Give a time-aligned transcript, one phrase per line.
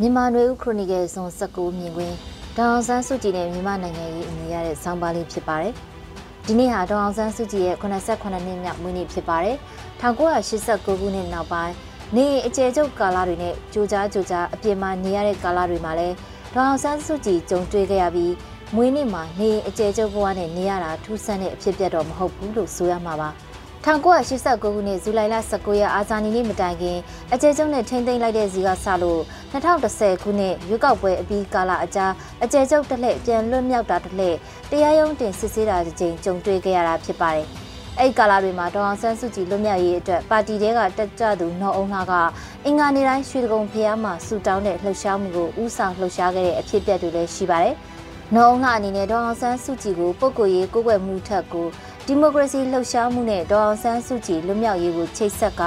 [0.00, 2.14] မြန်မာနွေဦးခရိုနီကယ်ဇွန်19မြင်ကွင်း
[2.56, 5.72] ဒေါအောင်ဆန်းစုကြည်နဲ့မြန်မာနိုင်ငံရေးအမည်ရတဲ့ဆောင်းပါးလေးဖြစ်ပါတယ်။
[6.46, 9.56] ဒီနေ့ဟာဒေါအောင်ဆန်းစုကြည်ရဲ့89နှစ်မြောက်မွေးနေ့ဖြစ်ပါတယ်။
[10.02, 11.74] 1989ခုနှစ်နောက်ပိုင်း
[12.16, 16.08] နေအကျယ်ချုပ်ကာလတွေနဲ့ကြိုကြားကြိုကြားအပြစ်မှနေရတဲ့ကာလတွေမှာလဲ
[16.54, 18.32] ဒေါအောင်ဆန်းစုကြည်ကြုံတွေ့ခဲ့ရပြီး
[18.76, 23.30] မွေးနေ့မှာနေအကျယ်ချုပ်ဘဝနဲ့နေရတာထူးဆန်းတဲ့အဖြစ်ပြတ်တော့မဟုတ်ဘူးလို့ဆိုရမှာပါ။
[23.84, 26.98] 1989ခုနှစ်ဇူလိုင်လ19ရက်အာဇာနည်နေ့မတိုင်ခင်
[27.32, 29.20] အကျဉ်းချုပ်နဲ့ထိမ့်သိမ်းလိုက်တဲ့ဇီကစလို့
[29.52, 34.36] 2010ခုနှစ်ရွေးကောက်ပွဲအပြီးကာလအကြားအကျဉ်းချုပ်တစ်လှည့်ပြန်လွတ်မြောက်တာတစ်လှည့်
[34.70, 37.46] တရားရုံးတင်စစ်ဆေးတာတစ်ကြိမ်ကြုံတွေ့ခဲ့ရတာဖြစ်ပါတယ်။
[37.98, 42.12] အဲ့ကာလတွေမှာဒေါအောင်ဆန်းစုကြည်လွတ်မြောက်ရေးအတွက်ပါတီတဲကတက်ကြသူနော်အုံလှက
[42.64, 47.74] အင်္ဂါနေ့တိုင်းရွှေတကုံဖျားမှာဆူတောင်းတဲ့လှုပ်ရှားမှုကိုဥဆောင်လှုပ်ရှားခဲ့တဲ့အဖြစ်အပျက်တွေလည်းရှိပါတယ်။
[48.34, 51.66] နော်အုံလှအနေနဲ့ဒေါအောင်ဆန်းစုကြည်ကိုပုဂ္ဂိုလ်ရေးကိုယ်ွယ်မှုထက်ကို
[52.10, 55.62] ဒီမိုကရေစီလှုပ်ရှားမှုနဲ့ဒေါအောင်ဆန်းစုကြည်လွတ်မြောက်ရေးကိုချိတ်ဆက်က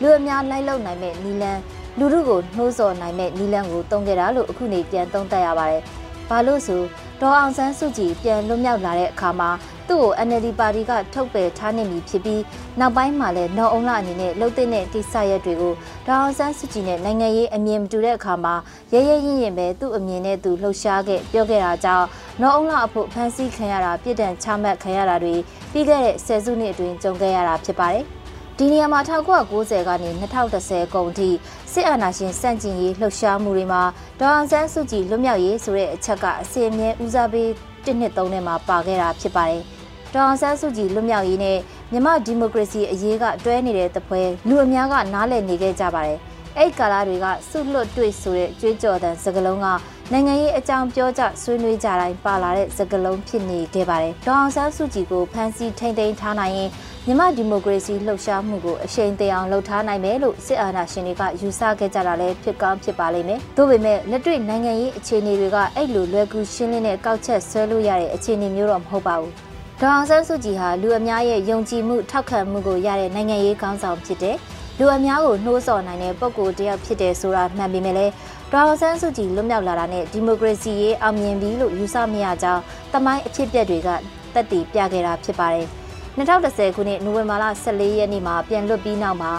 [0.00, 1.58] လူအများလိုက်လုံနိုင်မဲ့နီလန်
[1.98, 5.82] လူထုကိုနှိုးဆော်နိုင်မဲ့နီလန်ကိုတုံးခဲ့တာလို့အခုနေပြန်သုံးသပ်ရပါတယ်။
[6.28, 6.82] ဘာလို့ဆို
[7.20, 9.50] ဒေါ်အောင်ဆန်းစုကြည်ပြန်လွတ်မြောက်လာတဲ့အခါမှာ
[9.88, 12.42] သူ့ကို NLD ပါတီကထုတ်ပယ်ထားနေပြီဖြစ်ပြီး
[12.80, 15.74] နောက်ပိုင်းမှာလည်းနော်အုံလာအနေနဲ့လှုပ်တဲ့ကိစ္စရပ်တွေကို
[16.06, 18.54] ဒေါအောင်ဆန်းစုကြည်နဲ့နိုင်ငံရေးအမြင်မတူတဲ့အခါမှာ
[18.92, 22.06] ရဲရဲရင့်ရင်ပဲသူ့အမြင်နဲ့သူလှုပ်ရှားခဲ့ပြောခဲ့တာကြောင့်
[22.42, 25.34] နော်အုံလာအဖို့ဖန်ဆီးခံရတာပြစ်ဒဏ်ချမှတ်ခံရတာတွေ
[25.72, 28.06] ပြီးခဲ့တဲ့ဆယ်စုနှစ်အတွင်းကြုံခဲ့ရတာဖြစ်ပါတယ်။
[28.58, 30.10] ဒီနေရာမှာ1990ကနေ
[30.50, 31.28] 2010ကုန်ထိ
[31.72, 33.82] စစ်အာဏာရှင်စန့်ကျင်ရေးလှုပ်ရှားမှုတွေမှာ
[34.20, 37.50] ဒေါအောင်ဆန်းစုကြည်လွတ်မြောက်ရေးဆိုတဲ့အချက်ကအစီအမြဲဦးစားပေး
[37.84, 39.62] တစ်နှစ်သုံးနှစ်မှာပါခဲ့တာဖြစ်ပါတယ်။
[40.14, 41.58] ဒေါအောင်ဆန်းစုကြည်လွတ်မြောက်ရေးနဲ့
[41.92, 46.18] မြန်မာဒီမိုကရေစီအရေးကတွဲနေတဲ့တပွဲလူအများကနားလည်နေခဲ့ကြပါတယ်။
[46.58, 49.66] အဲ့ကာလာတွေကစုလွတ်တွေ့ဆိုတဲ့ကြွေးကြော်တဲ့စကားလုံးက
[50.12, 56.70] နိုင်ငံရေးအကြောင်းပြောကြဆွေးနွေးကြတိုင်းပါလာတဲ့စကားလုံးဖြစ်နေခဲ့ပါတယ်။ဒေါအောင်ဆန်းစုကြည်ကိုဖမ်းဆီးထိန်းသိမ်းထားနိုင်ရင်
[57.06, 69.32] မြန်မာဒီမိုကရေစီလှုပ်ရှားမှုကိုအရှိန်တအောင်လှုပ်ထားနိုင်မယ်လို့စစ်အာဏာရှင်တွေကယူဆခဲ့ကြတာလည်းဖြစ်ကောင်းဖြစ်ပါလိမ့်မယ်။ဒါပေမဲ့လက်တွေ့နိုင်ငံရေးအခြေအနေတွေကအဲ့လိုလွယ်ကူရှင်းလင်းတဲ့ကောက်ချက်ဆွဲလို့ရတဲ့အခြေအနေမျိုးတော့မဟုတ်ပါဘူး။
[69.80, 74.36] ဒေါအောင်ဆန်းစုကြည်ဟာလူအများရဲ့ယုံကြည်မှုထောက်ခံမှုကိုရတဲ့နိုင်ငံရေးခေါင်းဆောင်ဖြစ်တဲ့
[74.78, 78.12] လူအများကိုနှိုးဆော်နိုင်တဲ့ပုဂ္ဂိုလ်တစ်ယောက်ဖြစ်တယ်ဆိုတာမှန်ပေမဲ့လည်း
[78.52, 82.62] ဒေါအောင်ဆန်းစုကြည်လွတ်မြောက်လာတာနဲ့ဒီမိုကရေစီရေးအောင်မြင်ပြီလို့ယူဆမရကြောင်း
[82.92, 83.88] တမိုင်းအဖြစ်အပျက်တွေက
[84.34, 85.66] တက်တည်ပြခဲ့တာဖြစ်ပါတယ်။
[86.18, 89.32] 2010ခုနှစ်နိုဝင်ဘာလ14ရက်နေ့မှာပြန်လွတ်ပြီးနောက်မှာ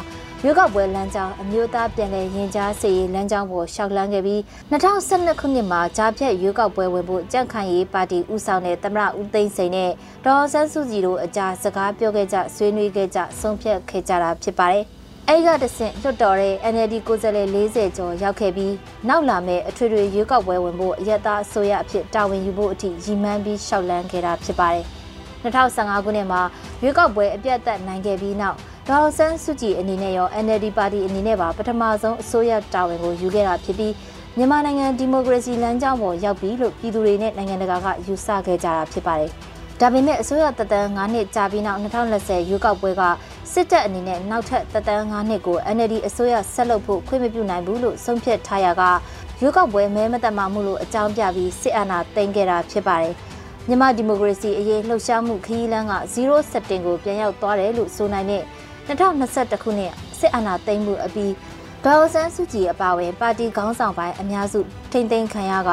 [0.44, 4.40] ရွေးကောက်ပွဲလမ်းကြောင်းအမျိုးသားပြန်လည်ရင်ကြားစေရေးလမ်းကြောင်းပေါ်ရှောက်လန်းခဲ့ပြီး
[4.72, 9.92] 2012ခုနှစ်မှာကြားဖြတ်ရွေးကောက်ပွဲဝင်ဖို့ကြန့်ခိုင်ရေးပါတီဦးဆောင်တဲ့သမရဦးသိန်းစိန်နဲ့
[10.26, 14.86] ဒေါ်ဆန်းစုကြည်တို့အကြားစကားပြောခဲ့ကြဆွေးနွေးခဲ့ကြဆုံးဖြတ်ခဲ့ကြတာဖြစ်ပါတယ်။
[15.30, 18.74] အဲ့ကတဆင့်လွတ်တော်တဲ့ NLD ကိုယ်စားလှယ်40ကျော်ရောက်ခဲ့ပြီး
[19.08, 24.86] နောက်လာမဲ့အထွေထွေရွေးကောက်ပွဲဝင်ဖို့အယက်သားအစိုးရအဖြစ်တာဝန်ယူဖို့အထိရည်မှန်းပြီးရှောက်လန်းခဲ့တာဖြစ်ပါတယ်။
[25.44, 26.42] 2015ခုနှစ်မှာ
[26.82, 28.58] ရွေးကောက်ပွဲအပြတ်သက်နိုင်ခဲ့ပြီးနောက်
[28.90, 33.94] ဒေါ်ဆန်းစုကြည်အနေနဲ့ရော NLD ပါတီအနေနဲ့ပါပထမဆုံးအစိုးရတာဝန်ကိုယူခဲ့တာဖြစ်ပြီး
[34.38, 39.32] မြန်မာနိုင်ငံဒီမိုကရေစီလမ်းကြောင်းပေါ်ရောက်ပြီလို့ပြည်သူတွေနဲ့နိုင်ငံတကာကယူဆခဲ့ကြတာဖြစ်ပါတယ်။
[39.82, 43.04] ဒါပေမဲ့အစိုးရတပ်တန်း9နှစ်ကြာပြီးနောက်2020ရွေးကောက်ပွဲက
[43.58, 48.84] စစ်တပ်အနေနဲ့နောက်ထပ်တပ်တန်း9နှစ်ကို NLD အစိုးရဆက်လုပ်ဖို့ခွင့်မပြုနိုင်ဘူးလို့ဆုံးဖြတ်ထားရက
[49.42, 53.14] ရွေးကောက်ပွဲမဲမတတ်မှမှုလို့အကြောင်းပြပြီးစစ်အာဏာသိမ်းခဲ့တာဖြစ်ပါတယ်။
[53.68, 58.44] မြန်မာဒီမိုကရေစီအရေးလှုပ်ရှားမှုခရီးလမ်းက0 setting ကိုပြန်ရောက်သွားတယ်လို့ဆိုနိုင်တဲ့
[58.88, 61.34] 2021ခုနှစ်စစ်အာဏာသိမ်းမှုအပြီး
[61.86, 64.60] ဒေါ်ဆန်းစုကြည်အပါအဝင်ပါတီခေါင်းဆောင်ပိုင်းအများစု
[64.92, 65.72] ထိမ့်သိမ်းခံရက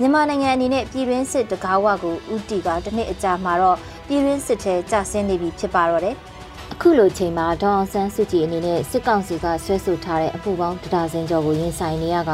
[0.00, 6.16] မြန်မာနိုင်ငံအနေနဲ့ပြည်တွင်းစစ်တကားဝကိုဥတီကတစ်နှစ်အကြာမှာတော့ပြည်တွင်းစစ်ထဲကျဆင်းနေပြီဖြစ်ပါတော့တယ်။
[6.76, 12.32] အခုလိုချိန်မှာဒေါအောင်ဆန်းစုကြည်အနေနဲ့စစ်ကောင်စီကဆွဲဆိုထားတဲ့အမှုပေါင်းတဒါဇင်ကျော်ကိုရင်ဆိုင်နေရက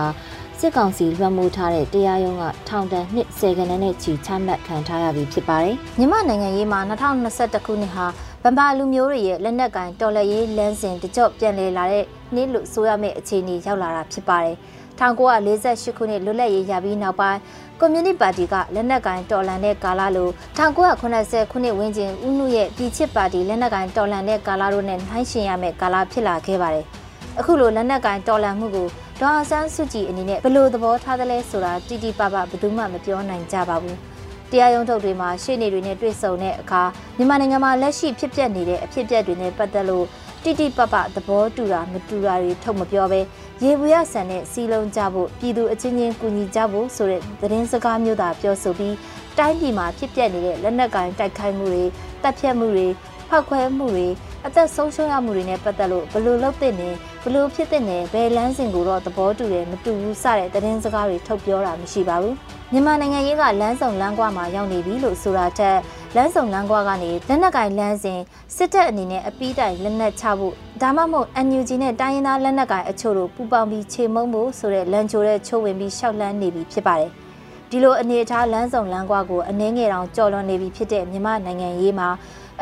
[0.61, 8.07] စစ်ကောင်စီလွှမ်းမိုးထားတဲ့တရားရုံးကထောင်ဒဏ်နှစ်ဆယ်ကနန်းနဲ့ချီချမှတ်ခံထားရပြီဖြစ်ပါတယ်။မြန်မာနိုင်ငံရေးမှာ2021ခုနှစ်ဟာ
[8.45, 12.05] ဗမာလူမျိုးတွေရဲ့လက်နက်ကင်တော်လှန်ရေးလမ်းစဉ်တကြော့ပြန်လည်လာတဲ့
[12.35, 14.57] နေ့လို့ဆိုရမယ့်အခြေအနေရောက်လာတာဖြစ်ပါတယ်။
[15.01, 17.39] 1948ခုနှစ်လွတ်လပ်ရေးရပြီးနောက်ပိုင်း
[17.81, 26.87] ကွန်မြူနတီပါတီကလက်နက်ကိုင်တော်လှန်တဲ့ကာလလို1980ခုနှစ်ဝန်းကျင်ဦးနုရဲ့ပြည်ချစ်ပါတီလက်နက်ကိုင်တော်လှန်တဲ့ကာလတို့နဲ့နှိုင်းယှဉ်ရမယ့်ကာလဖြစ်လာခဲ့ပါတယ်။
[27.39, 28.89] အခုလိုလက်နက်ကိုင်တော်လှန်မှုကို
[29.21, 33.97] ဒေါ်အောင်ဆန်းစုကြည်အနေနဲ့ဘယ်လိုသဘောထားသလဲဆိုတာတိတိပပဘယ်သူမှမပြောနိုင်ကြပါဘူး။
[34.51, 36.83] တရားရုံးထုတ်တွေမှာရှေ့နေတွေနဲ့တွေ့ဆုံတဲ့အခါ
[37.17, 40.07] မြန်မာနိုင်ငံမှာလက်ရှိဖြစ်ပျက်နေတဲ့အဖြစ်အပျက်တွေနဲ့ပတ်သက်လို့
[40.45, 43.21] တိတိပပသဘောတူတာမတူတာတွေထုတ်မပြောဘဲ
[43.63, 48.95] ရေဘူးရဆန်နဲ့စီလုံးကြဖို့ပြည်သူအချင်းချင်းကူညီကြဖို့ဆိုတဲ့သတင်းစကားမျိုးသာပြောဆိုပြီး
[49.39, 51.85] တိုင်းပြည်မှာဖြစ်ပျက်နေတဲ့လက်နက်ကိုင်တိုက်ခိုက်မှုတွေ
[52.23, 52.87] တပ်ဖြတ်မှုတွေ
[53.29, 54.09] ဖောက်ခွဲမှုတွေ
[54.47, 56.89] အသက်ဆုံးရှုံးရမှုတွေနဲ့ပတ်သက်လို့ဘလို့လုပ်တဲ့နေ
[57.23, 62.35] ဘလို့ဖြစ်တဲ့နေဘယ်လမ်းစဉ်ကိုတော့သဘောတူတယ်မတူဘူးစတဲ့သတင်းစကားတွေထုတ်ပြောတာမရှိပါဘူး
[62.73, 65.77] မြန်မာနိုင်ငံရေးကလမ်းဆောင်လမ်းကွာမှာရောက်နေပြီလို့ဆိုတာထက်
[66.17, 68.21] လမ်းဆောင်လမ်းကွာကနေလက်နက်ကင်လမ်းစဉ်
[68.57, 77.11] စစ်တပ်အနေနဲ့အပီးတိုင်လက်နက်ချဖို့ဒါမှမဟုတ် NUG နဲ့တိုင်းရင်းသားလက်နက်ကိုင်အချို့တို့ပူးပေါင်းပြီးခြေမုံဖို့ဆိုတဲ့လမ်းချိုတဲ့ချိုးဝင်ပြီးရှောက်လန်းနေပြီဖြစ်ပါတယ်။
[77.71, 82.09] ဒီလိုအနေအထားလမ်းဆောင်လမ်းကွာကိုအနှင်းငယ်တောင်ကြော်လွန်နေပြီဖြစ်တဲ့မြန်မာနိုင်ငံရေးမှာ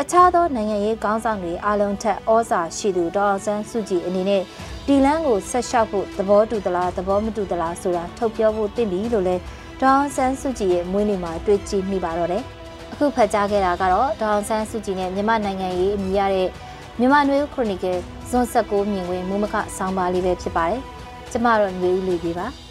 [0.01, 4.43] အခြားသောနိုင်ငံရေးခေါင်းဆောင်တွေအလုံးထက်ဩဇာရှိသူဒေါအောင်ဆန်းစုကြည်အနေနဲ့
[4.87, 9.37] ဒီလန်းကိုဆက်လျှောက်ဖို့သဘောတူသလားသဘောမတူသလားဆိုတာထုတ်ပြောဖို့တင့်ပြီလို့လဲ
[9.81, 12.45] ဒေါအောင်ဆန်းစုကြည်ရဲ့မွေးနေ့မှာတွေ့ကြည့်မိပါတော့တယ်။
[13.01, 16.49] အခုဖတ်ကြားခဲ့တာကတော့ဒေါအောင်ဆန်းစုကြည်နဲ့မြန်မာနိုင်ငံရေးအမည်ရတဲ့
[16.99, 17.99] မြန်မာနွေဦးခရိုနီကယ်
[18.31, 20.81] ဇွန်16မြင်ကွင်းမူမခဆောင်းပါလေးပဲဖြစ်ပါတယ်။
[21.33, 22.47] ကျမတို့ຫນွေဦးလေးကြီးပါ။